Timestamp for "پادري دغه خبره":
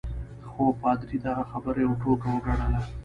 0.81-1.79